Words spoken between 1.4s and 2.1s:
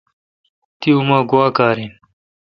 کار این۔